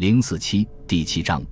[0.00, 1.42] 零四七第七章：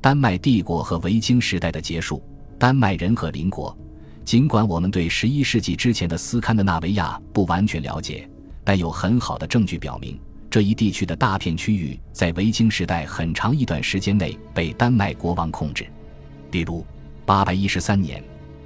[0.00, 2.24] 丹麦帝国和维京时代的结束。
[2.58, 3.76] 丹麦人和邻国。
[4.24, 8.26] 尽管我们对十一世纪之前的斯堪的纳维亚不完全了解，
[8.64, 10.18] 但有很好的证据表明，
[10.48, 15.86] 这一地区的大片区域在维京时代很长一段时间内被丹麦国王控制。
[16.50, 16.86] 比如，
[17.26, 18.24] 八百一十三年，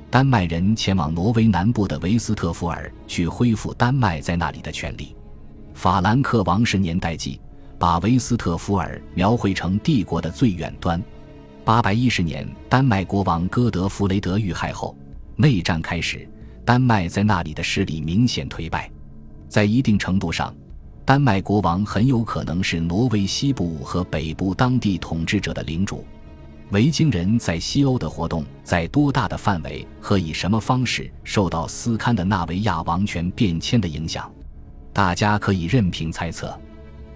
[0.08, 5.16] 丹麦人前往挪威南部的维斯特福尔去恢复丹麦在那里的权利。
[5.74, 7.40] 法兰克王室年代记。
[7.82, 11.02] 把维斯特福尔描绘成帝国的最远端。
[11.64, 14.96] 八百一十年，丹麦国王哥德弗雷德遇害后，
[15.34, 16.28] 内战开始，
[16.64, 18.88] 丹麦在那里的势力明显颓败。
[19.48, 20.54] 在一定程度上，
[21.04, 26.04] 丹麦国王很有可能是挪威西部和北部当地统治者的领主。
[26.70, 34.32] 维京人在西欧的活动在多大的范围和以什么方式受到斯堪的纳维亚王权变迁的影响，
[34.92, 36.56] 大家可以任凭猜测。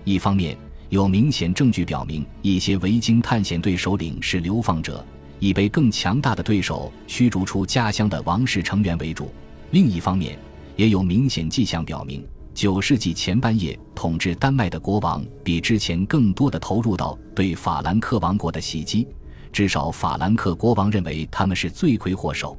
[0.07, 0.57] 一方面，
[0.89, 5.05] 有明显证据表明一些维京探险队首领是流放者，
[5.41, 9.25] 以被更强大的对手驱逐出家乡的王室成员为主；
[9.73, 10.39] 另一方面，
[10.77, 19.09] 也有明显迹象表明，九世纪前半叶统治丹麦的国王比之前更多的投入到对法兰克王国的袭击。
[19.53, 22.57] 至少，法兰克国王认为他们是罪魁祸首。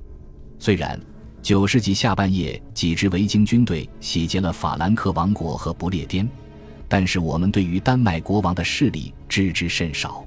[0.60, 1.00] 虽然
[1.42, 6.30] 九世纪下半叶几支维京军队洗劫了法兰克王国和不列颠。
[6.88, 10.26] 但是我们对于丹麦国王的势力知之甚少，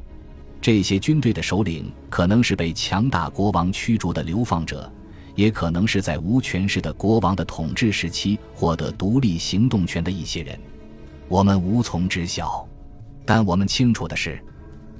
[0.60, 4.92] 这些军队的首领可能是被强大国王驱逐的流放者，
[5.34, 10.58] 也可能是在无权势的国王的统治时期获得独立行动权的一些人，
[11.28, 12.66] 我们无从知晓。
[13.24, 14.38] 但我们清楚的是，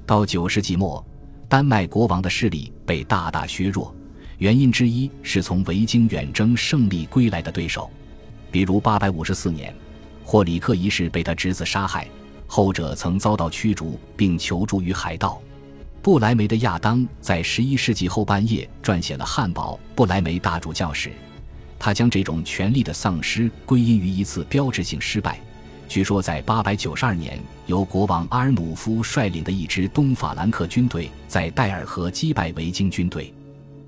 [0.06, 1.05] 到九世纪末，
[1.47, 3.95] 丹麦国王的势力被大大削弱，
[4.39, 7.91] 原因之一是从维京远征胜利归来的对手，
[8.50, 9.74] 比如八百五十四年。
[10.31, 12.09] 霍里克一世被他侄子杀害，
[12.47, 15.42] 后者曾遭到驱逐并求助于海盗。
[16.00, 21.08] 布莱梅的亚当在十一世纪后半叶撰写了《汉堡布莱梅大主教史》，
[21.81, 25.40] 他将这种权力的丧失归因于一次标志性失败。
[25.89, 27.36] 据说在八百九十二年，
[27.67, 33.35] 由国王阿尔努夫率领的一支东法兰克军队在戴尔河击败维京军队，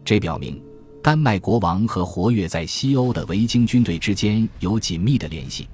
[0.04, 0.60] 这表明
[1.04, 5.68] 丹麦国王和活跃在西欧的维京军队之间有紧密的联系。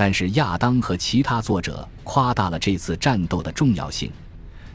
[0.00, 4.10] 但是亚当和其他作者夸大了这次战斗的重要性，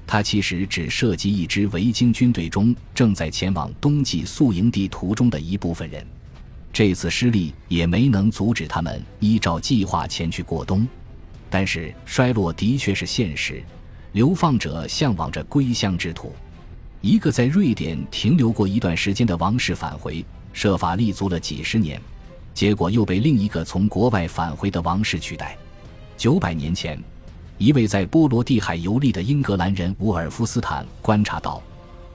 [0.06, 6.06] 它其实只涉及一支维京军队中正在前往冬季宿营地途中的一部分人。
[6.72, 10.88] 这次失利也没能阻止他们依照计划前去过冬。
[11.50, 13.64] 但是衰落的确是现实，
[14.12, 16.36] 流放者向往着归乡之土。
[17.02, 22.00] 一个在瑞典停留过一段时间的王室返回，设法立足了几十年。
[22.56, 25.58] 结果又被另一个从国外返回的王室取代。
[26.16, 26.98] 九百年前，
[27.58, 31.62] 一位在波罗的海游历的英格兰人伍尔夫斯坦观察到，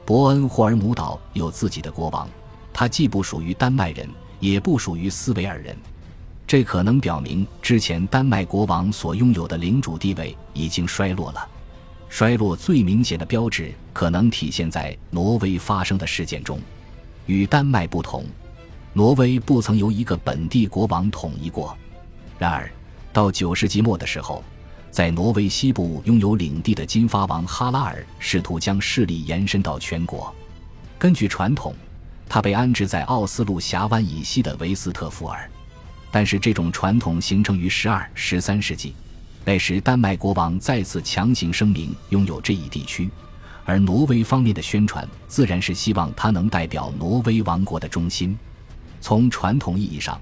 [0.06, 2.26] 伯恩霍尔姆岛有自己的国王，
[2.72, 4.08] 他既不属于丹麦人，
[4.40, 5.76] 也不属于斯维尔人。
[6.46, 11.46] 这可能表明之前丹麦国王所拥有的领主地位已经衰落了。
[12.08, 16.58] 衰落最明显的标志可能体现在挪威发生的事件中，
[17.26, 18.24] 与丹麦不同。
[18.92, 21.76] 挪威不曾由一个本地国王统一过。
[22.38, 22.68] 然而，
[23.12, 24.42] 到九世纪末的时候，
[24.90, 30.34] 在挪威西部拥有领地的金发王哈拉尔试图将势力延伸到全国。
[30.98, 31.74] 根据传统，
[32.28, 35.48] 他被安置在奥斯陆峡湾以西的维斯特福尔。
[36.10, 38.94] 但是，这种传统形成于十二、十三世纪，
[39.44, 43.08] 那时丹麦国王再次强行声明拥有这一地区，
[43.64, 48.36] 而挪威方面的宣传自然是希望他能代表挪威王国的中心。
[49.00, 50.20] 从传统意义上，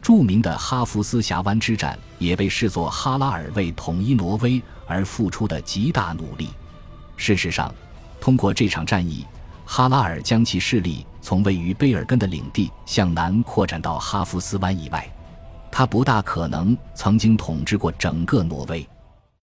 [0.00, 6.48] 著名的哈弗斯峡湾之战也被视作哈拉尔为统一挪威而付出的极大努力。
[7.16, 7.72] 事实上，
[8.20, 9.26] 通过这场战役，
[9.64, 15.08] 哈拉尔将其势力从位于卑尔根的领地向南扩展到哈弗斯湾以外。
[15.70, 18.86] 他不大可能曾经统治过整个挪威。